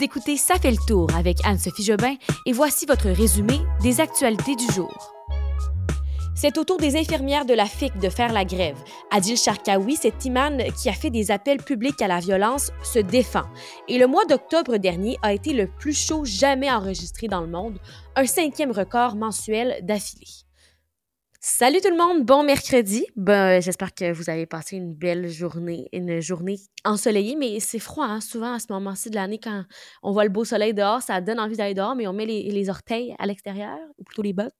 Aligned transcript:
Vous 0.00 0.06
écoutez 0.06 0.38
Ça 0.38 0.54
fait 0.54 0.70
le 0.70 0.78
tour 0.88 1.08
avec 1.14 1.44
Anne-Sophie 1.44 1.84
Jobin 1.84 2.14
et 2.46 2.52
voici 2.52 2.86
votre 2.86 3.10
résumé 3.10 3.58
des 3.82 4.00
actualités 4.00 4.56
du 4.56 4.64
jour. 4.72 5.12
C'est 6.34 6.56
au 6.56 6.64
tour 6.64 6.78
des 6.78 6.96
infirmières 6.96 7.44
de 7.44 7.52
la 7.52 7.66
FIC 7.66 7.98
de 7.98 8.08
faire 8.08 8.32
la 8.32 8.46
grève. 8.46 8.78
Adil 9.10 9.36
Sharkawi, 9.36 9.96
cet 9.96 10.24
imam 10.24 10.56
qui 10.74 10.88
a 10.88 10.94
fait 10.94 11.10
des 11.10 11.30
appels 11.30 11.62
publics 11.62 12.00
à 12.00 12.08
la 12.08 12.18
violence, 12.18 12.72
se 12.82 12.98
défend. 12.98 13.44
Et 13.88 13.98
le 13.98 14.06
mois 14.06 14.24
d'octobre 14.24 14.78
dernier 14.78 15.18
a 15.20 15.34
été 15.34 15.52
le 15.52 15.66
plus 15.66 15.92
chaud 15.92 16.24
jamais 16.24 16.70
enregistré 16.70 17.28
dans 17.28 17.42
le 17.42 17.48
monde, 17.48 17.78
un 18.16 18.24
cinquième 18.24 18.72
record 18.72 19.16
mensuel 19.16 19.80
d'affilée. 19.82 20.46
Salut 21.42 21.80
tout 21.80 21.88
le 21.88 21.96
monde, 21.96 22.26
bon 22.26 22.42
mercredi. 22.42 23.06
Ben, 23.16 23.62
J'espère 23.62 23.94
que 23.94 24.12
vous 24.12 24.28
avez 24.28 24.44
passé 24.44 24.76
une 24.76 24.92
belle 24.92 25.26
journée, 25.30 25.88
une 25.90 26.20
journée 26.20 26.58
ensoleillée, 26.84 27.34
mais 27.34 27.60
c'est 27.60 27.78
froid 27.78 28.04
hein, 28.04 28.20
souvent 28.20 28.52
à 28.52 28.58
ce 28.58 28.66
moment-ci 28.68 29.08
de 29.08 29.14
l'année 29.14 29.40
quand 29.42 29.64
on 30.02 30.12
voit 30.12 30.24
le 30.24 30.30
beau 30.30 30.44
soleil 30.44 30.74
dehors, 30.74 31.00
ça 31.00 31.22
donne 31.22 31.40
envie 31.40 31.56
d'aller 31.56 31.72
dehors, 31.72 31.94
mais 31.96 32.06
on 32.06 32.12
met 32.12 32.26
les, 32.26 32.42
les 32.50 32.68
orteils 32.68 33.14
à 33.18 33.24
l'extérieur, 33.24 33.78
ou 33.96 34.04
plutôt 34.04 34.20
les 34.20 34.34
bottes, 34.34 34.52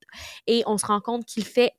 et 0.46 0.62
on 0.64 0.78
se 0.78 0.86
rend 0.86 1.02
compte 1.02 1.26
qu'il 1.26 1.44
fait 1.44 1.74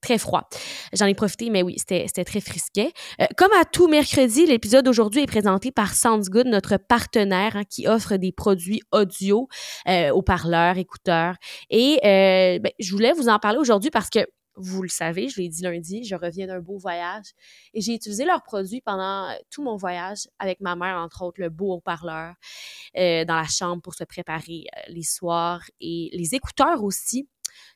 très 0.00 0.18
froid. 0.18 0.48
J'en 0.92 1.06
ai 1.06 1.14
profité, 1.14 1.50
mais 1.50 1.62
oui, 1.62 1.74
c'était 1.78 2.24
très 2.24 2.40
frisquet. 2.40 2.92
Euh, 3.20 3.26
comme 3.36 3.52
à 3.60 3.64
tout 3.64 3.88
mercredi, 3.88 4.46
l'épisode 4.46 4.84
d'aujourd'hui 4.84 5.22
est 5.22 5.26
présenté 5.26 5.72
par 5.72 5.94
Sounds 5.94 6.30
Good, 6.30 6.46
notre 6.46 6.76
partenaire 6.76 7.56
hein, 7.56 7.64
qui 7.68 7.88
offre 7.88 8.16
des 8.16 8.30
produits 8.30 8.80
audio 8.92 9.48
euh, 9.88 10.10
aux 10.10 10.22
parleurs, 10.22 10.78
écouteurs. 10.78 11.34
Et 11.70 11.98
euh, 12.04 12.60
ben, 12.60 12.70
je 12.78 12.92
voulais 12.92 13.12
vous 13.12 13.28
en 13.28 13.40
parler 13.40 13.58
aujourd'hui 13.58 13.90
parce 13.90 14.08
que 14.08 14.20
vous 14.56 14.82
le 14.82 14.88
savez, 14.88 15.28
je 15.28 15.40
l'ai 15.40 15.48
dit 15.48 15.62
lundi, 15.62 16.04
je 16.04 16.14
reviens 16.14 16.46
d'un 16.46 16.60
beau 16.60 16.78
voyage 16.78 17.32
et 17.74 17.80
j'ai 17.80 17.94
utilisé 17.94 18.24
leurs 18.24 18.42
produits 18.42 18.80
pendant 18.80 19.34
tout 19.50 19.62
mon 19.62 19.76
voyage 19.76 20.28
avec 20.38 20.60
ma 20.60 20.76
mère, 20.76 20.96
entre 20.96 21.22
autres, 21.22 21.40
le 21.40 21.50
beau 21.50 21.74
haut-parleur 21.74 22.34
dans 22.94 23.36
la 23.36 23.46
chambre 23.46 23.82
pour 23.82 23.94
se 23.94 24.04
préparer 24.04 24.64
les 24.88 25.02
soirs 25.02 25.62
et 25.80 26.10
les 26.12 26.34
écouteurs 26.34 26.82
aussi. 26.82 27.28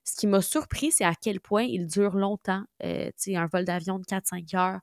Ce 0.05 0.17
qui 0.17 0.27
m'a 0.27 0.41
surpris, 0.43 0.93
c'est 0.93 1.05
à 1.05 1.15
quel 1.15 1.41
point 1.41 1.63
ils 1.63 1.87
durent 1.87 2.17
longtemps. 2.17 2.63
Euh, 2.85 3.11
un 3.29 3.47
vol 3.47 3.65
d'avion 3.65 3.99
de 3.99 4.05
4-5 4.05 4.57
heures, 4.57 4.81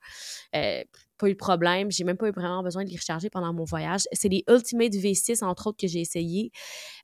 euh, 0.56 0.84
pas 1.18 1.28
eu 1.28 1.34
de 1.34 1.38
problème. 1.38 1.92
J'ai 1.92 2.04
même 2.04 2.18
pas 2.18 2.28
eu 2.28 2.32
vraiment 2.32 2.64
besoin 2.64 2.84
de 2.84 2.90
les 2.90 2.96
recharger 2.96 3.30
pendant 3.30 3.54
mon 3.54 3.64
voyage. 3.64 4.04
C'est 4.14 4.30
les 4.30 4.44
Ultimate 4.48 4.94
V6, 4.94 5.44
entre 5.44 5.68
autres, 5.68 5.78
que 5.80 5.88
j'ai 5.88 6.02
essayé, 6.02 6.52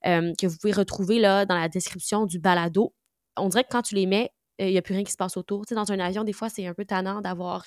euh, 0.05 0.33
que 0.39 0.47
vous 0.47 0.57
pouvez 0.57 0.73
retrouver 0.73 1.19
là 1.19 1.45
dans 1.45 1.57
la 1.57 1.69
description 1.69 2.25
du 2.25 2.39
balado. 2.39 2.93
On 3.35 3.49
dirait 3.49 3.63
que 3.63 3.69
quand 3.71 3.81
tu 3.81 3.95
les 3.95 4.05
mets, 4.05 4.31
il 4.59 4.67
n'y 4.67 4.77
a 4.77 4.81
plus 4.81 4.93
rien 4.93 5.03
qui 5.03 5.11
se 5.11 5.17
passe 5.17 5.37
autour. 5.37 5.63
Dans 5.71 5.91
un 5.91 5.99
avion, 5.99 6.23
des 6.23 6.33
fois, 6.33 6.49
c'est 6.49 6.65
un 6.67 6.73
peu 6.73 6.85
tannant 6.85 7.21
d'avoir 7.21 7.65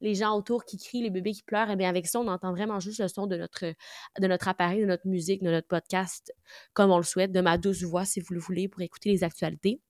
les 0.00 0.14
gens 0.14 0.36
autour 0.36 0.64
qui 0.64 0.78
crient, 0.78 1.02
les 1.02 1.10
bébés 1.10 1.32
qui 1.32 1.42
pleurent. 1.42 1.68
Et 1.70 1.74
eh 1.74 1.76
bien, 1.76 1.88
avec 1.88 2.06
ça, 2.06 2.20
on 2.20 2.28
entend 2.28 2.52
vraiment 2.52 2.80
juste 2.80 3.00
le 3.00 3.08
son 3.08 3.26
de 3.26 3.36
notre, 3.36 4.48
appareil, 4.48 4.80
de 4.80 4.86
notre 4.86 5.06
musique, 5.06 5.42
de 5.42 5.50
notre 5.50 5.68
podcast, 5.68 6.32
comme 6.72 6.90
on 6.90 6.96
le 6.96 7.02
souhaite, 7.02 7.32
de 7.32 7.40
ma 7.40 7.58
douce 7.58 7.82
voix, 7.82 8.04
si 8.04 8.20
vous 8.20 8.34
le 8.34 8.40
voulez, 8.40 8.68
pour 8.68 8.80
écouter 8.82 9.10
les 9.10 9.24
actualités. 9.24 9.80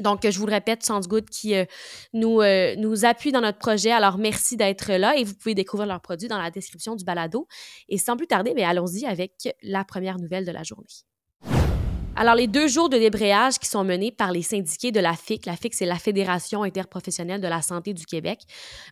Donc, 0.00 0.28
je 0.28 0.38
vous 0.38 0.46
le 0.46 0.52
répète, 0.52 0.86
Good 0.86 1.30
qui 1.30 1.54
nous, 2.12 2.42
nous 2.78 3.04
appuie 3.04 3.32
dans 3.32 3.40
notre 3.40 3.58
projet. 3.58 3.92
Alors, 3.92 4.18
merci 4.18 4.56
d'être 4.56 4.92
là 4.92 5.16
et 5.16 5.24
vous 5.24 5.34
pouvez 5.34 5.54
découvrir 5.54 5.86
leurs 5.86 6.02
produits 6.02 6.28
dans 6.28 6.38
la 6.38 6.50
description 6.50 6.96
du 6.96 7.04
balado. 7.04 7.46
Et 7.88 7.98
sans 7.98 8.16
plus 8.16 8.26
tarder, 8.26 8.52
mais 8.54 8.64
allons-y 8.64 9.06
avec 9.06 9.48
la 9.62 9.84
première 9.84 10.18
nouvelle 10.18 10.44
de 10.44 10.52
la 10.52 10.62
journée. 10.62 10.86
Alors, 12.18 12.34
les 12.34 12.46
deux 12.46 12.66
jours 12.66 12.88
de 12.88 12.96
débrayage 12.96 13.58
qui 13.58 13.68
sont 13.68 13.84
menés 13.84 14.10
par 14.10 14.32
les 14.32 14.40
syndiqués 14.40 14.90
de 14.90 15.00
la 15.00 15.12
FIC, 15.12 15.44
la 15.44 15.54
FIC, 15.54 15.74
c'est 15.74 15.84
la 15.84 15.98
Fédération 15.98 16.62
interprofessionnelle 16.62 17.42
de 17.42 17.46
la 17.46 17.60
santé 17.60 17.92
du 17.92 18.06
Québec, 18.06 18.40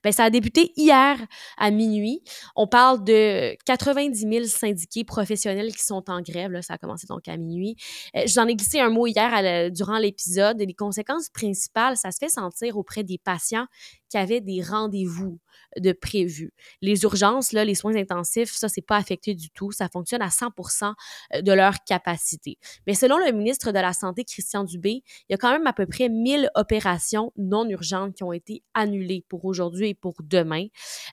bien, 0.03 0.13
ça 0.13 0.25
a 0.25 0.31
débuté 0.31 0.75
hier 0.77 1.17
à 1.57 1.71
minuit. 1.71 2.21
On 2.55 2.67
parle 2.67 3.03
de 3.03 3.57
90 3.65 4.29
000 4.31 4.45
syndiqués 4.45 5.05
professionnels 5.05 5.75
qui 5.75 5.83
sont 5.83 6.05
en 6.11 6.21
grève. 6.21 6.51
Là, 6.51 6.61
ça 6.61 6.75
a 6.75 6.79
commencé 6.79 7.07
donc 7.07 7.27
à 7.27 7.39
minuit. 7.39 7.77
Euh, 8.15 8.25
j'en 8.27 8.47
ai 8.47 8.57
glissé 8.57 8.81
un 8.81 8.91
mot 8.91 9.07
hier 9.07 9.71
durant 9.73 9.97
l'épisode. 9.97 10.59
Les 10.61 10.75
conséquences 10.75 11.31
principales, 11.31 11.97
ça 11.97 12.11
se 12.13 12.19
fait 12.19 12.29
sentir 12.29 12.77
auprès 12.77 13.05
des 13.05 13.17
patients 13.17 13.67
qui 14.15 14.41
des 14.41 14.63
rendez-vous 14.63 15.41
de 15.79 15.93
prévu. 15.93 16.53
Les 16.83 17.03
urgences, 17.03 17.53
là, 17.53 17.65
les 17.65 17.75
soins 17.75 17.97
intensifs, 17.97 18.53
ça, 18.53 18.69
c'est 18.69 18.83
pas 18.83 18.97
affecté 18.97 19.35
du 19.35 19.51
tout. 19.51 19.73
Ça 19.73 19.89
fonctionne 19.89 20.23
à 20.23 20.29
100% 20.29 20.93
euh, 21.35 21.43
de 21.43 21.53
leur 21.53 21.83
capacité. 21.85 22.59
Mais 22.87 22.95
selon 22.95 23.19
le 23.19 23.33
ministre 23.33 23.73
de 23.73 23.79
la 23.79 23.93
Santé, 23.93 24.25
Christian 24.25 24.65
Dubé, 24.65 25.03
il 25.29 25.33
y 25.33 25.35
a 25.35 25.37
quand 25.37 25.51
même 25.51 25.67
à 25.67 25.73
peu 25.73 25.87
près 25.87 26.09
1000 26.09 26.51
opérations 26.55 27.33
non 27.37 27.69
urgentes 27.69 28.15
qui 28.15 28.23
ont 28.23 28.33
été 28.33 28.63
annulées 28.75 29.25
pour 29.29 29.45
aujourd'hui 29.45 29.91
et 29.91 29.95
pour 29.95 30.15
demain. 30.23 30.67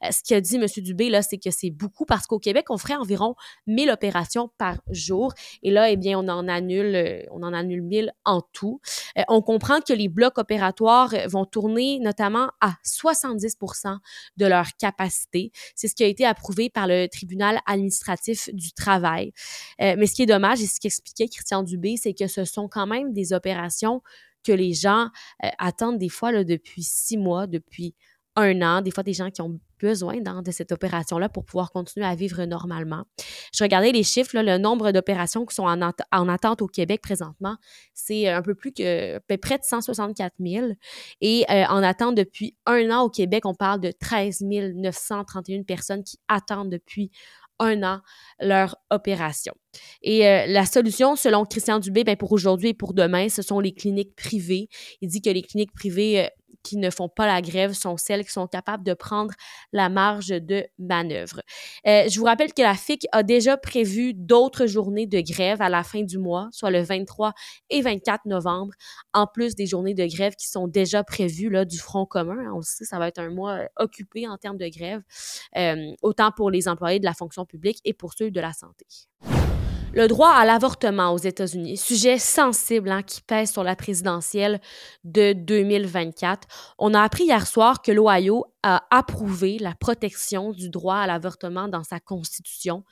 Euh, 0.03 0.11
ce 0.11 0.21
qu'a 0.27 0.41
dit 0.41 0.57
M. 0.57 0.65
Dubé, 0.77 1.09
là, 1.09 1.21
c'est 1.21 1.37
que 1.37 1.51
c'est 1.51 1.71
beaucoup 1.71 2.05
parce 2.05 2.27
qu'au 2.27 2.39
Québec, 2.39 2.65
on 2.69 2.77
ferait 2.77 2.95
environ 2.95 3.35
1000 3.67 3.89
opérations 3.89 4.51
par 4.57 4.77
jour. 4.89 5.33
Et 5.63 5.71
là, 5.71 5.89
eh 5.89 5.97
bien, 5.97 6.19
on 6.19 6.27
en 6.27 6.47
annule, 6.47 6.95
euh, 6.95 7.23
on 7.31 7.43
en 7.43 7.53
annule 7.53 7.81
1000 7.81 8.11
en 8.25 8.41
tout. 8.53 8.79
on 9.27 9.41
comprend 9.41 9.79
que 9.81 9.93
les 9.93 10.07
blocs 10.07 10.37
opératoires 10.37 11.13
vont 11.27 11.45
tourner 11.45 11.99
notamment 11.99 12.49
à 12.59 12.73
70% 12.91 13.97
de 14.37 14.45
leur 14.45 14.67
capacité. 14.77 15.51
C'est 15.75 15.87
ce 15.87 15.95
qui 15.95 16.03
a 16.03 16.07
été 16.07 16.25
approuvé 16.25 16.69
par 16.69 16.87
le 16.87 17.07
tribunal 17.07 17.59
administratif 17.65 18.49
du 18.53 18.73
travail. 18.73 19.31
Euh, 19.81 19.95
mais 19.97 20.07
ce 20.07 20.15
qui 20.15 20.23
est 20.23 20.27
dommage 20.27 20.61
et 20.61 20.67
ce 20.67 20.79
qu'expliquait 20.79 21.27
Christian 21.27 21.63
Dubé, 21.63 21.97
c'est 21.97 22.13
que 22.13 22.27
ce 22.27 22.45
sont 22.45 22.67
quand 22.67 22.87
même 22.87 23.13
des 23.13 23.33
opérations 23.33 24.01
que 24.43 24.51
les 24.51 24.73
gens 24.73 25.07
euh, 25.43 25.49
attendent 25.57 25.99
des 25.99 26.09
fois 26.09 26.31
là, 26.31 26.43
depuis 26.43 26.83
six 26.83 27.17
mois, 27.17 27.47
depuis 27.47 27.95
un 28.35 28.61
an, 28.61 28.81
des 28.81 28.91
fois 28.91 29.03
des 29.03 29.13
gens 29.13 29.29
qui 29.29 29.41
ont 29.41 29.59
besoin 29.81 30.17
de 30.21 30.51
cette 30.51 30.71
opération-là 30.71 31.29
pour 31.29 31.45
pouvoir 31.45 31.71
continuer 31.71 32.05
à 32.05 32.15
vivre 32.15 32.45
normalement. 32.45 33.03
Je 33.53 33.63
regardais 33.63 33.91
les 33.91 34.03
chiffres, 34.03 34.31
le 34.33 34.57
nombre 34.57 34.91
d'opérations 34.91 35.45
qui 35.45 35.55
sont 35.55 35.63
en, 35.63 35.81
en, 35.81 36.29
attente 36.29 36.61
au 36.61 36.67
Québec 36.67 37.01
présentement, 37.01 37.57
c'est 37.93 38.27
un 38.27 38.41
peu 38.41 38.55
plus 38.55 38.71
que 38.71 39.19
près 39.37 39.57
de 39.57 39.63
164 39.63 40.35
000. 40.39 40.67
Et 41.21 41.45
euh, 41.49 41.65
en 41.65 41.83
attente 41.83 42.15
depuis 42.15 42.55
un 42.65 42.89
an 42.91 43.03
au 43.03 43.09
Québec, 43.09 43.45
on 43.45 43.55
parle 43.55 43.81
de 43.81 43.91
13 43.91 44.41
931 44.41 45.63
personnes 45.63 46.03
qui 46.03 46.19
attendent 46.27 46.69
depuis 46.69 47.11
un 47.61 47.83
an 47.83 48.01
leur 48.39 48.75
opération. 48.89 49.53
Et 50.01 50.27
euh, 50.27 50.45
la 50.47 50.65
solution, 50.65 51.15
selon 51.15 51.45
Christian 51.45 51.79
Dubé, 51.79 52.03
ben 52.03 52.17
pour 52.17 52.31
aujourd'hui 52.31 52.69
et 52.69 52.73
pour 52.73 52.93
demain, 52.93 53.29
ce 53.29 53.41
sont 53.41 53.59
les 53.59 53.71
cliniques 53.71 54.15
privées. 54.15 54.67
Il 55.01 55.09
dit 55.09 55.21
que 55.21 55.29
les 55.29 55.43
cliniques 55.43 55.73
privées 55.73 56.25
euh, 56.25 56.27
qui 56.63 56.77
ne 56.77 56.89
font 56.89 57.09
pas 57.09 57.25
la 57.25 57.41
grève 57.41 57.73
sont 57.73 57.97
celles 57.97 58.25
qui 58.25 58.31
sont 58.31 58.47
capables 58.47 58.83
de 58.83 58.93
prendre 58.93 59.33
la 59.71 59.89
marge 59.89 60.27
de 60.27 60.65
manœuvre. 60.79 61.41
Euh, 61.87 62.07
je 62.09 62.19
vous 62.19 62.25
rappelle 62.25 62.53
que 62.53 62.61
la 62.61 62.75
FIC 62.75 63.07
a 63.11 63.23
déjà 63.23 63.57
prévu 63.57 64.13
d'autres 64.13 64.65
journées 64.65 65.07
de 65.07 65.21
grève 65.21 65.61
à 65.61 65.69
la 65.69 65.83
fin 65.83 66.03
du 66.03 66.17
mois, 66.17 66.49
soit 66.51 66.71
le 66.71 66.81
23 66.81 67.33
et 67.69 67.81
24 67.81 68.25
novembre, 68.25 68.73
en 69.13 69.27
plus 69.27 69.55
des 69.55 69.65
journées 69.65 69.93
de 69.93 70.05
grève 70.05 70.35
qui 70.35 70.47
sont 70.47 70.67
déjà 70.67 71.03
prévues 71.03 71.49
là, 71.49 71.65
du 71.65 71.79
Front 71.79 72.05
commun. 72.05 72.51
On 72.53 72.57
le 72.57 72.63
sait, 72.63 72.85
ça 72.85 72.99
va 72.99 73.07
être 73.07 73.19
un 73.19 73.29
mois 73.29 73.53
euh, 73.53 73.67
occupé 73.77 74.27
en 74.27 74.37
termes 74.37 74.57
de 74.57 74.67
grève, 74.67 75.01
euh, 75.57 75.93
autant 76.01 76.31
pour 76.31 76.51
les 76.51 76.67
employés 76.67 76.99
de 76.99 77.05
la 77.05 77.13
fonction 77.13 77.45
publique 77.45 77.79
et 77.85 77.93
pour 77.93 78.13
ceux 78.13 78.31
de 78.31 78.39
la 78.39 78.53
santé. 78.53 78.85
Le 79.93 80.07
droit 80.07 80.29
à 80.29 80.45
l'avortement 80.45 81.11
aux 81.11 81.17
États-Unis, 81.17 81.75
sujet 81.75 82.17
sensible 82.17 82.89
hein, 82.89 83.01
qui 83.03 83.21
pèse 83.21 83.51
sur 83.51 83.61
la 83.61 83.75
présidentielle 83.75 84.61
de 85.03 85.33
2024. 85.33 86.47
On 86.79 86.93
a 86.93 87.01
appris 87.01 87.25
hier 87.25 87.45
soir 87.45 87.81
que 87.81 87.91
l'Ohio 87.91 88.45
a 88.63 88.83
approuvé 88.91 89.57
la 89.59 89.73
protection 89.73 90.51
du 90.51 90.69
droit 90.69 90.97
à 90.97 91.07
l'avortement 91.07 91.67
dans 91.67 91.83
sa 91.83 91.99
constitution. 91.99 92.83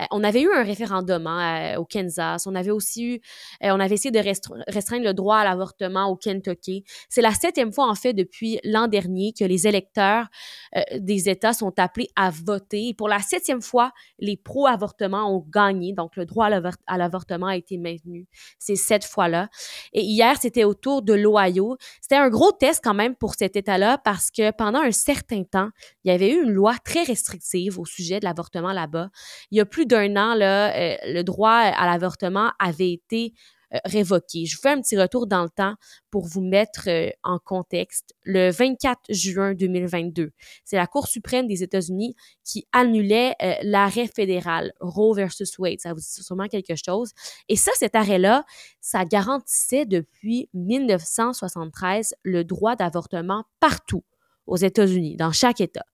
Euh, 0.00 0.04
on 0.10 0.22
avait 0.22 0.42
eu 0.42 0.52
un 0.52 0.62
référendum 0.62 1.26
hein, 1.26 1.76
au 1.76 1.84
Kansas. 1.84 2.46
On 2.46 2.54
avait 2.54 2.70
aussi 2.70 3.04
eu, 3.04 3.14
euh, 3.62 3.70
on 3.70 3.80
avait 3.80 3.94
essayé 3.94 4.10
de 4.10 4.18
restreindre 4.18 5.04
le 5.04 5.14
droit 5.14 5.38
à 5.38 5.44
l'avortement 5.44 6.08
au 6.08 6.16
Kentucky. 6.16 6.84
C'est 7.08 7.22
la 7.22 7.32
septième 7.32 7.72
fois, 7.72 7.88
en 7.88 7.94
fait, 7.94 8.12
depuis 8.12 8.60
l'an 8.64 8.86
dernier 8.86 9.32
que 9.32 9.44
les 9.44 9.66
électeurs 9.66 10.28
euh, 10.76 10.82
des 10.98 11.28
États 11.28 11.52
sont 11.52 11.78
appelés 11.78 12.08
à 12.16 12.30
voter. 12.30 12.88
Et 12.88 12.94
pour 12.94 13.08
la 13.08 13.20
septième 13.20 13.62
fois, 13.62 13.92
les 14.18 14.36
pro-avortements 14.36 15.34
ont 15.34 15.46
gagné. 15.48 15.92
Donc, 15.92 16.16
le 16.16 16.26
droit 16.26 16.48
à 16.86 16.98
l'avortement 16.98 17.46
a 17.46 17.56
été 17.56 17.78
maintenu 17.78 18.26
ces 18.58 18.76
sept 18.76 19.04
fois-là. 19.04 19.48
Et 19.92 20.02
hier, 20.02 20.36
c'était 20.40 20.64
au 20.64 20.74
tour 20.74 21.02
de 21.02 21.14
l'Ohio. 21.14 21.76
C'était 22.00 22.16
un 22.16 22.28
gros 22.28 22.52
test 22.52 22.80
quand 22.82 22.94
même 22.94 23.14
pour 23.14 23.34
cet 23.34 23.56
État-là 23.56 23.98
parce 23.98 24.30
que 24.30 24.50
pendant 24.50 24.80
un 24.80 24.92
temps, 25.22 25.70
il 26.04 26.10
y 26.10 26.14
avait 26.14 26.30
eu 26.30 26.42
une 26.42 26.52
loi 26.52 26.74
très 26.84 27.02
restrictive 27.02 27.78
au 27.78 27.84
sujet 27.84 28.20
de 28.20 28.24
l'avortement 28.24 28.72
là-bas. 28.72 29.10
Il 29.50 29.58
y 29.58 29.60
a 29.60 29.66
plus 29.66 29.86
d'un 29.86 30.16
an, 30.16 30.38
euh, 30.40 30.96
le 31.06 31.22
droit 31.22 31.50
à 31.50 31.86
l'avortement 31.86 32.52
avait 32.58 32.92
été 32.92 33.34
euh, 33.74 33.78
révoqué. 33.84 34.46
Je 34.46 34.56
vous 34.56 34.62
fais 34.62 34.70
un 34.70 34.80
petit 34.80 34.96
retour 34.96 35.26
dans 35.26 35.42
le 35.42 35.48
temps 35.48 35.74
pour 36.10 36.26
vous 36.26 36.40
mettre 36.40 36.88
euh, 36.88 37.10
en 37.22 37.38
contexte. 37.38 38.14
Le 38.22 38.50
24 38.50 39.00
juin 39.10 39.54
2022, 39.54 40.30
c'est 40.64 40.76
la 40.76 40.86
Cour 40.86 41.08
suprême 41.08 41.46
des 41.46 41.62
États-Unis 41.62 42.14
qui 42.44 42.66
annulait 42.72 43.34
l'arrêt 43.62 44.06
fédéral 44.06 44.72
Roe 44.80 45.14
versus 45.14 45.58
Wade. 45.58 45.80
Ça 45.80 45.92
vous 45.92 46.00
dit 46.00 46.22
sûrement 46.22 46.46
quelque 46.46 46.74
chose. 46.76 47.12
Et 47.48 47.56
ça, 47.56 47.70
cet 47.76 47.94
arrêt-là, 47.94 48.44
ça 48.80 49.04
garantissait 49.04 49.86
depuis 49.86 50.48
1973 50.54 52.14
le 52.22 52.44
droit 52.44 52.76
d'avortement 52.76 53.44
partout 53.60 54.04
aux 54.46 54.56
États-Unis, 54.56 55.16
dans 55.16 55.32
chaque 55.32 55.60
État. 55.60 55.84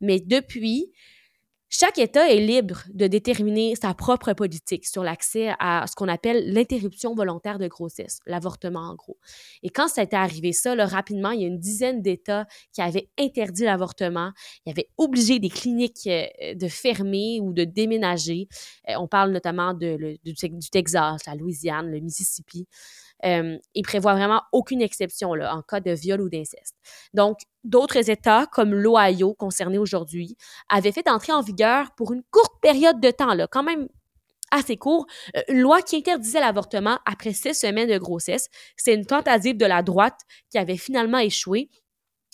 Mais 0.00 0.20
depuis, 0.20 0.92
Chaque 1.70 1.98
État 1.98 2.30
est 2.30 2.40
libre 2.40 2.82
de 2.94 3.06
déterminer 3.08 3.76
sa 3.76 3.92
propre 3.92 4.32
politique 4.32 4.86
sur 4.86 5.02
l'accès 5.02 5.52
à 5.58 5.84
ce 5.86 5.94
qu'on 5.94 6.08
appelle 6.08 6.50
l'interruption 6.50 7.14
volontaire 7.14 7.58
de 7.58 7.68
grossesse, 7.68 8.20
l'avortement 8.24 8.88
en 8.88 8.94
gros. 8.94 9.18
Et 9.62 9.68
quand 9.68 9.86
ça 9.86 10.00
a 10.00 10.04
été 10.04 10.16
arrivé 10.16 10.54
ça, 10.54 10.74
rapidement, 10.86 11.30
il 11.30 11.42
y 11.42 11.44
a 11.44 11.46
une 11.46 11.58
dizaine 11.58 12.00
d'États 12.00 12.46
qui 12.72 12.80
avaient 12.80 13.10
interdit 13.18 13.64
l'avortement, 13.64 14.32
ils 14.64 14.70
avaient 14.70 14.88
obligé 14.96 15.40
des 15.40 15.50
cliniques 15.50 16.06
euh, 16.06 16.54
de 16.54 16.68
fermer 16.68 17.40
ou 17.42 17.52
de 17.52 17.64
déménager. 17.64 18.48
Euh, 18.88 18.94
on 18.98 19.06
parle 19.06 19.30
notamment 19.32 19.74
du, 19.74 20.34
Texas, 20.72 21.26
la 21.26 21.34
Louisiane, 21.34 21.90
le 21.90 22.00
Mississippi. 22.00 22.66
Euh, 23.24 23.58
ils 23.74 23.82
prévoient 23.82 24.14
vraiment 24.14 24.42
aucune 24.52 24.82
exception 24.82 25.34
là, 25.34 25.54
en 25.54 25.62
cas 25.62 25.80
de 25.80 25.90
viol 25.92 26.20
ou 26.20 26.28
d'inceste. 26.28 26.76
Donc, 27.14 27.38
d'autres 27.64 28.10
États, 28.10 28.46
comme 28.46 28.74
l'Ohio, 28.74 29.34
concernés 29.34 29.78
aujourd'hui, 29.78 30.36
avaient 30.68 30.92
fait 30.92 31.08
entrer 31.08 31.32
en 31.32 31.42
vigueur 31.42 31.94
pour 31.96 32.12
une 32.12 32.22
courte 32.30 32.54
période 32.62 33.00
de 33.00 33.10
temps, 33.10 33.34
là, 33.34 33.46
quand 33.50 33.62
même 33.62 33.88
assez 34.50 34.76
court, 34.76 35.06
euh, 35.36 35.42
une 35.48 35.60
loi 35.60 35.82
qui 35.82 35.96
interdisait 35.96 36.40
l'avortement 36.40 36.98
après 37.04 37.32
six 37.32 37.54
semaines 37.54 37.88
de 37.88 37.98
grossesse. 37.98 38.48
C'est 38.76 38.94
une 38.94 39.06
tentative 39.06 39.56
de 39.56 39.66
la 39.66 39.82
droite 39.82 40.20
qui 40.50 40.58
avait 40.58 40.76
finalement 40.76 41.18
échoué 41.18 41.68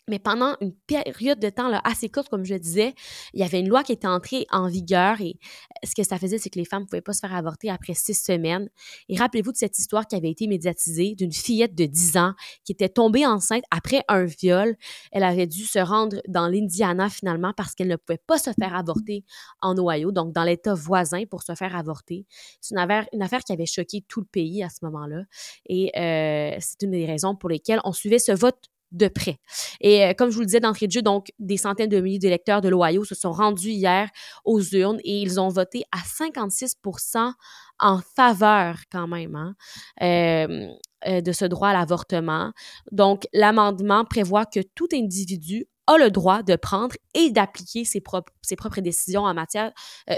mais 0.08 0.18
pendant 0.18 0.56
une 0.60 0.74
période 0.86 1.40
de 1.40 1.48
temps 1.48 1.68
là, 1.68 1.80
assez 1.84 2.08
courte, 2.10 2.28
comme 2.28 2.44
je 2.44 2.54
disais, 2.54 2.94
il 3.32 3.40
y 3.40 3.42
avait 3.42 3.60
une 3.60 3.68
loi 3.68 3.82
qui 3.82 3.92
était 3.92 4.06
entrée 4.06 4.46
en 4.50 4.68
vigueur 4.68 5.20
et 5.20 5.38
euh, 5.40 5.86
ce 5.86 5.94
que 5.94 6.02
ça 6.02 6.18
faisait, 6.18 6.38
c'est 6.38 6.50
que 6.50 6.58
les 6.58 6.66
femmes 6.66 6.82
ne 6.82 6.86
pouvaient 6.86 7.00
pas 7.00 7.14
se 7.14 7.20
faire 7.20 7.34
avorter 7.34 7.70
après 7.70 7.94
six 7.94 8.14
semaines. 8.14 8.68
Et 9.08 9.16
rappelez-vous 9.16 9.52
de 9.52 9.56
cette 9.56 9.78
histoire 9.78 10.06
qui 10.06 10.14
avait 10.14 10.30
été 10.30 10.46
médiatisée 10.46 11.14
d'une 11.14 11.32
fillette 11.32 11.74
de 11.74 11.86
10 11.86 12.18
ans 12.18 12.34
qui 12.64 12.72
était 12.72 12.90
tombée 12.90 13.26
enceinte 13.26 13.64
après 13.70 14.02
un 14.08 14.24
viol. 14.24 14.76
Elle 15.10 15.24
avait 15.24 15.46
dû 15.46 15.64
se 15.64 15.78
rendre 15.78 16.20
dans 16.28 16.48
l'Indiana 16.48 17.08
finalement 17.08 17.52
parce 17.56 17.74
qu'elle 17.74 17.88
ne 17.88 17.96
pouvait 17.96 18.20
pas 18.26 18.38
se 18.38 18.50
faire 18.58 18.74
avorter 18.74 19.24
en 19.62 19.74
Ohio, 19.78 20.12
donc 20.12 20.34
dans 20.34 20.44
l'État 20.44 20.74
voisin 20.74 21.24
pour 21.30 21.42
se 21.42 21.54
faire 21.54 21.74
avorter. 21.74 22.26
C'est 22.60 22.74
une 22.74 22.80
affaire, 22.80 23.06
une 23.12 23.22
affaire 23.22 23.40
qui 23.40 23.52
avait 23.52 23.66
choqué 23.66 24.04
tout 24.06 24.20
le 24.20 24.26
pays 24.26 24.62
à 24.62 24.68
ce 24.68 24.84
moment-là. 24.84 25.22
Et 25.66 25.90
euh, 25.98 26.56
c'est 26.60 26.82
une 26.82 26.90
des 26.90 27.06
raisons 27.06 27.34
pour 27.34 27.48
lesquelles 27.48 27.80
on 27.84 27.92
suivait 27.92 28.18
ce 28.18 28.32
vote 28.32 28.70
de 28.94 29.08
près. 29.08 29.38
Et 29.80 30.04
euh, 30.04 30.12
comme 30.14 30.30
je 30.30 30.34
vous 30.34 30.40
le 30.40 30.46
disais 30.46 30.60
d'entrée 30.60 30.86
de 30.86 30.92
jeu, 30.92 31.02
donc 31.02 31.28
des 31.38 31.56
centaines 31.56 31.90
de 31.90 32.00
milliers 32.00 32.18
d'électeurs 32.18 32.60
de 32.60 32.68
l'Ohio 32.68 33.04
se 33.04 33.14
sont 33.14 33.32
rendus 33.32 33.70
hier 33.70 34.08
aux 34.44 34.62
urnes 34.62 35.00
et 35.04 35.20
ils 35.20 35.40
ont 35.40 35.48
voté 35.48 35.84
à 35.92 35.98
56% 35.98 37.32
en 37.80 38.00
faveur 38.16 38.78
quand 38.90 39.08
même 39.08 39.34
hein, 39.34 39.54
euh, 40.00 40.68
euh, 41.08 41.20
de 41.20 41.32
ce 41.32 41.44
droit 41.44 41.68
à 41.68 41.72
l'avortement. 41.72 42.52
Donc 42.92 43.26
l'amendement 43.32 44.04
prévoit 44.04 44.46
que 44.46 44.60
tout 44.74 44.88
individu 44.92 45.66
a 45.86 45.98
le 45.98 46.10
droit 46.10 46.42
de 46.42 46.56
prendre 46.56 46.94
et 47.14 47.30
d'appliquer 47.30 47.84
ses, 47.84 48.00
propres, 48.00 48.32
ses 48.42 48.56
propres 48.56 48.80
décisions 48.80 49.24
en 49.24 49.34
matière 49.34 49.70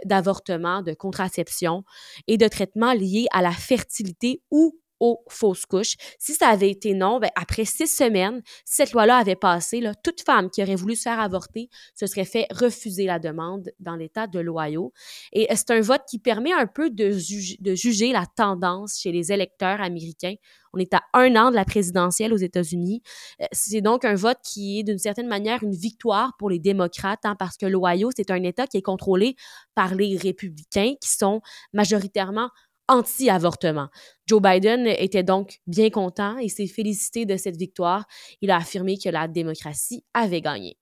d'avortement, 0.05 0.81
de 0.81 0.93
contraception 0.94 1.82
et 2.29 2.37
de 2.37 2.46
traitement 2.46 2.93
liés 2.93 3.26
à 3.32 3.43
la 3.43 3.50
fertilité 3.50 4.43
ou 4.52 4.79
aux 5.00 5.22
fausses 5.28 5.66
couches. 5.66 5.96
Si 6.19 6.34
ça 6.34 6.48
avait 6.48 6.70
été 6.70 6.94
non, 6.94 7.19
ben, 7.19 7.31
après 7.37 7.64
six 7.64 7.87
semaines, 7.87 8.43
si 8.64 8.76
cette 8.76 8.93
loi-là 8.93 9.16
avait 9.19 9.37
passé, 9.37 9.82
toute 10.02 10.22
femme 10.22 10.50
qui 10.50 10.62
aurait 10.62 10.75
voulu 10.75 10.96
se 10.96 11.02
faire 11.02 11.20
avorter 11.20 11.69
se 11.94 12.06
serait 12.06 12.25
fait 12.25 12.46
refuser 12.50 13.04
la 13.06 13.19
demande 13.19 13.70
dans 13.81 13.96
l'État 13.96 14.26
de 14.26 14.38
l'Ohio. 14.38 14.93
Et 15.32 15.50
euh, 15.50 15.54
c'est 15.56 15.70
un 15.70 15.81
vote 15.81 16.02
qui 16.08 16.19
permet 16.19 16.52
un 16.52 16.66
peu 16.66 16.90
de, 16.90 17.16
de 17.60 17.75
juger 17.75 18.12
la 18.12 18.25
tendance 18.26 18.98
chez 19.00 19.12
les 19.12 19.32
électeurs 19.32 19.81
américains. 19.81 20.34
On 20.72 20.78
est 20.78 20.93
à 20.93 21.02
un 21.14 21.34
an 21.37 21.50
de 21.50 21.56
la 21.56 21.64
présidentielle 21.64 22.34
aux 22.34 22.38
États-Unis. 22.38 23.02
Euh, 23.40 23.46
c'est 23.52 23.81
donc 23.81 24.04
un 24.04 24.14
vote 24.14 24.38
qui 24.43 24.81
est 24.81 24.82
d'une 24.82 24.98
certaine 24.98 25.28
manière 25.28 25.62
une 25.62 25.75
victoire 25.75 26.32
pour 26.38 26.50
les 26.50 26.58
démocrates, 26.58 27.25
hein, 27.25 27.37
parce 27.38 27.56
que 27.56 27.66
l'Ohio, 27.66 28.10
c'est 28.14 28.31
un 28.31 28.43
État 28.43 28.66
qui 28.66 28.76
est 28.76 28.82
contrôlé 28.82 29.37
par 29.75 29.94
les 29.94 30.16
républicains 30.16 30.94
qui 31.00 31.10
sont 31.10 31.40
majoritairement 31.72 32.50
anti-avortement. 32.88 33.88
Joe 34.26 34.40
Biden 34.40 34.86
était 34.86 35.22
donc 35.22 35.60
bien 35.66 35.90
content 35.90 36.38
et 36.38 36.48
s'est 36.48 36.66
félicité 36.66 37.26
de 37.26 37.36
cette 37.36 37.56
victoire. 37.56 38.06
Il 38.40 38.50
a 38.50 38.56
affirmé 38.56 38.98
que 38.98 39.08
la 39.08 39.28
démocratie 39.28 40.04
avait 40.14 40.40
gagné. 40.40 40.76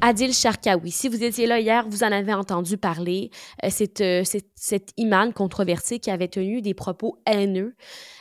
Adil 0.00 0.32
Sharkawi, 0.32 0.92
si 0.92 1.08
vous 1.08 1.24
étiez 1.24 1.46
là 1.46 1.58
hier, 1.58 1.84
vous 1.88 2.04
en 2.04 2.12
avez 2.12 2.32
entendu 2.32 2.78
parler. 2.78 3.30
Euh, 3.64 3.68
c'est 3.68 4.00
euh, 4.00 4.22
cette 4.54 4.92
imam 4.96 5.32
controversé 5.32 5.98
qui 5.98 6.12
avait 6.12 6.28
tenu 6.28 6.62
des 6.62 6.72
propos 6.72 7.20
haineux 7.26 7.74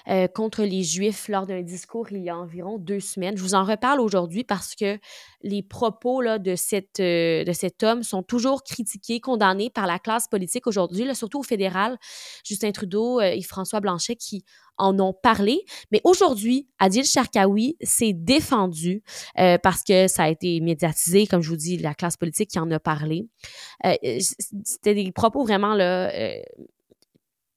euh, 0.07 0.27
contre 0.27 0.63
les 0.63 0.81
Juifs 0.81 1.27
lors 1.27 1.45
d'un 1.45 1.61
discours 1.61 2.07
il 2.09 2.23
y 2.23 2.29
a 2.29 2.37
environ 2.37 2.79
deux 2.79 2.99
semaines. 2.99 3.37
Je 3.37 3.43
vous 3.43 3.53
en 3.53 3.63
reparle 3.63 3.99
aujourd'hui 3.99 4.43
parce 4.43 4.73
que 4.73 4.97
les 5.41 5.63
propos 5.63 6.21
là, 6.21 6.39
de, 6.39 6.55
cette, 6.55 6.99
de 6.99 7.51
cet 7.53 7.83
homme 7.83 8.03
sont 8.03 8.23
toujours 8.23 8.63
critiqués, 8.63 9.19
condamnés 9.19 9.69
par 9.69 9.87
la 9.87 9.99
classe 9.99 10.27
politique 10.27 10.67
aujourd'hui, 10.67 11.13
surtout 11.15 11.39
au 11.39 11.43
fédéral. 11.43 11.97
Justin 12.43 12.71
Trudeau 12.71 13.21
et 13.21 13.41
François 13.41 13.79
Blanchet 13.79 14.15
qui 14.15 14.43
en 14.77 14.99
ont 14.99 15.13
parlé. 15.13 15.63
Mais 15.91 16.01
aujourd'hui, 16.03 16.67
Adil 16.79 17.03
Sharkawi 17.03 17.77
s'est 17.81 18.13
défendu 18.13 19.03
euh, 19.39 19.57
parce 19.61 19.83
que 19.83 20.07
ça 20.07 20.23
a 20.23 20.29
été 20.29 20.59
médiatisé, 20.61 21.27
comme 21.27 21.41
je 21.41 21.49
vous 21.49 21.57
dis, 21.57 21.77
la 21.77 21.93
classe 21.93 22.17
politique 22.17 22.51
qui 22.51 22.59
en 22.59 22.69
a 22.71 22.79
parlé. 22.79 23.27
Euh, 23.85 23.95
c'était 24.63 24.93
des 24.93 25.11
propos 25.11 25.43
vraiment 25.43 25.73
là, 25.73 26.09
euh, 26.13 26.39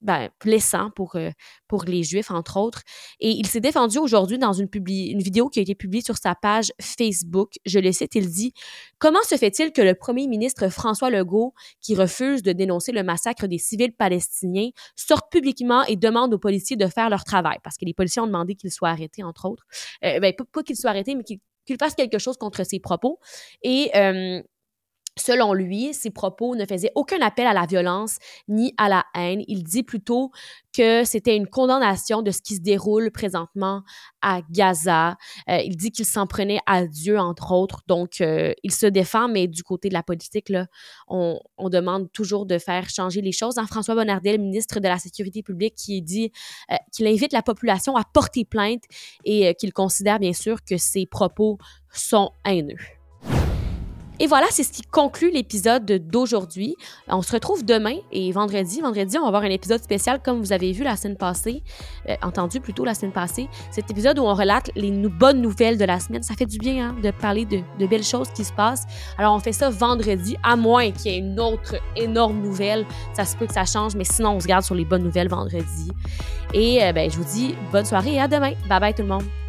ben, 0.01 0.29
blessant 0.43 0.89
pour, 0.95 1.15
euh, 1.15 1.29
pour 1.67 1.83
les 1.85 2.03
Juifs, 2.03 2.31
entre 2.31 2.57
autres. 2.57 2.81
Et 3.19 3.29
il 3.29 3.47
s'est 3.47 3.59
défendu 3.59 3.99
aujourd'hui 3.99 4.37
dans 4.37 4.53
une, 4.53 4.67
une 4.73 5.21
vidéo 5.21 5.49
qui 5.49 5.59
a 5.59 5.61
été 5.61 5.75
publiée 5.75 6.03
sur 6.03 6.17
sa 6.17 6.35
page 6.35 6.71
Facebook. 6.81 7.53
Je 7.65 7.79
le 7.79 7.91
cite, 7.91 8.15
il 8.15 8.29
dit 8.29 8.53
Comment 8.99 9.21
se 9.23 9.35
fait-il 9.35 9.71
que 9.71 9.81
le 9.81 9.95
premier 9.95 10.27
ministre 10.27 10.69
François 10.69 11.09
Legault, 11.09 11.53
qui 11.81 11.95
refuse 11.95 12.43
de 12.43 12.51
dénoncer 12.51 12.91
le 12.91 13.03
massacre 13.03 13.47
des 13.47 13.57
civils 13.57 13.93
palestiniens, 13.93 14.69
sorte 14.95 15.31
publiquement 15.31 15.83
et 15.83 15.95
demande 15.95 16.33
aux 16.33 16.39
policiers 16.39 16.77
de 16.77 16.87
faire 16.87 17.09
leur 17.09 17.23
travail? 17.23 17.57
Parce 17.63 17.77
que 17.77 17.85
les 17.85 17.93
policiers 17.93 18.21
ont 18.21 18.27
demandé 18.27 18.55
qu'ils 18.55 18.71
soient 18.71 18.89
arrêtés, 18.89 19.23
entre 19.23 19.45
autres. 19.45 19.65
Euh, 20.03 20.19
ben, 20.19 20.33
pas, 20.33 20.63
qu'ils 20.63 20.77
soient 20.77 20.89
arrêtés, 20.89 21.15
mais 21.15 21.23
qu'ils 21.23 21.77
fassent 21.79 21.95
quelque 21.95 22.17
chose 22.19 22.37
contre 22.37 22.65
ses 22.65 22.79
propos. 22.79 23.19
Et 23.61 23.91
euh, 23.95 24.41
Selon 25.19 25.53
lui, 25.53 25.93
ses 25.93 26.09
propos 26.09 26.55
ne 26.55 26.65
faisaient 26.65 26.93
aucun 26.95 27.19
appel 27.21 27.45
à 27.45 27.51
la 27.51 27.65
violence 27.65 28.17
ni 28.47 28.73
à 28.77 28.87
la 28.87 29.05
haine. 29.13 29.43
Il 29.49 29.63
dit 29.63 29.83
plutôt 29.83 30.31
que 30.73 31.03
c'était 31.03 31.35
une 31.35 31.47
condamnation 31.47 32.21
de 32.21 32.31
ce 32.31 32.41
qui 32.41 32.55
se 32.55 32.61
déroule 32.61 33.11
présentement 33.11 33.83
à 34.21 34.39
Gaza. 34.49 35.17
Euh, 35.49 35.57
il 35.65 35.75
dit 35.75 35.91
qu'il 35.91 36.05
s'en 36.05 36.27
prenait 36.27 36.61
à 36.65 36.85
Dieu, 36.87 37.19
entre 37.19 37.51
autres. 37.51 37.81
Donc, 37.87 38.21
euh, 38.21 38.53
il 38.63 38.71
se 38.71 38.85
défend, 38.85 39.27
mais 39.27 39.47
du 39.47 39.63
côté 39.63 39.89
de 39.89 39.93
la 39.93 40.01
politique, 40.01 40.47
là, 40.47 40.67
on, 41.09 41.39
demande 41.69 42.11
toujours 42.11 42.45
de 42.45 42.57
faire 42.57 42.89
changer 42.89 43.21
les 43.21 43.31
choses. 43.33 43.57
Hein, 43.57 43.65
François 43.67 43.95
Bonnardel, 43.95 44.39
ministre 44.39 44.79
de 44.79 44.87
la 44.87 44.97
Sécurité 44.97 45.43
publique, 45.43 45.75
qui 45.75 46.01
dit 46.01 46.31
euh, 46.71 46.75
qu'il 46.93 47.07
invite 47.07 47.33
la 47.33 47.41
population 47.41 47.97
à 47.97 48.03
porter 48.05 48.45
plainte 48.45 48.83
et 49.25 49.55
qu'il 49.55 49.73
considère 49.73 50.19
bien 50.19 50.33
sûr 50.33 50.63
que 50.63 50.77
ses 50.77 51.05
propos 51.05 51.57
sont 51.93 52.31
haineux. 52.45 53.00
Et 54.21 54.27
voilà, 54.27 54.45
c'est 54.51 54.61
ce 54.61 54.71
qui 54.71 54.83
conclut 54.83 55.31
l'épisode 55.31 55.83
d'aujourd'hui. 55.83 56.75
On 57.07 57.23
se 57.23 57.31
retrouve 57.31 57.65
demain 57.65 57.95
et 58.11 58.31
vendredi. 58.31 58.79
Vendredi, 58.79 59.17
on 59.17 59.23
va 59.23 59.29
avoir 59.29 59.41
un 59.41 59.49
épisode 59.49 59.81
spécial 59.81 60.21
comme 60.23 60.39
vous 60.39 60.53
avez 60.53 60.73
vu 60.73 60.83
la 60.83 60.95
semaine 60.95 61.17
passée, 61.17 61.63
euh, 62.07 62.13
entendu 62.21 62.59
plutôt 62.59 62.85
la 62.85 62.93
semaine 62.93 63.13
passée. 63.13 63.49
Cet 63.71 63.89
épisode 63.89 64.19
où 64.19 64.21
on 64.21 64.35
relate 64.35 64.69
les 64.75 64.91
bonnes 64.91 65.41
nouvelles 65.41 65.79
de 65.79 65.85
la 65.85 65.99
semaine. 65.99 66.21
Ça 66.21 66.35
fait 66.35 66.45
du 66.45 66.59
bien 66.59 66.89
hein, 66.89 66.95
de 67.01 67.09
parler 67.09 67.45
de, 67.45 67.87
belles 67.87 68.03
choses 68.03 68.29
qui 68.29 68.43
se 68.43 68.53
passent. 68.53 68.85
Alors 69.17 69.33
on 69.33 69.39
fait 69.39 69.53
ça 69.53 69.71
vendredi, 69.71 70.37
à 70.43 70.55
moins 70.55 70.91
qu'il 70.91 71.13
y 71.13 71.15
ait 71.15 71.17
une 71.17 71.39
autre 71.39 71.77
énorme 71.95 72.43
nouvelle. 72.43 72.85
Ça 73.13 73.25
se 73.25 73.35
peut 73.35 73.47
que 73.47 73.53
ça 73.53 73.65
change, 73.65 73.95
mais 73.95 74.03
sinon 74.03 74.33
on 74.33 74.39
se 74.39 74.45
garde 74.45 74.63
sur 74.63 74.75
les 74.75 74.85
bonnes 74.85 75.03
nouvelles 75.03 75.29
vendredi. 75.29 75.89
Et 76.53 76.83
euh, 76.83 76.93
ben, 76.93 77.09
je 77.09 77.17
vous 77.17 77.25
dis 77.25 77.55
bonne 77.71 77.85
soirée 77.85 78.13
et 78.13 78.21
à 78.21 78.27
demain. 78.27 78.53
Bye 78.69 78.79
bye 78.79 78.93
tout 78.93 79.01
le 79.01 79.07
monde. 79.07 79.40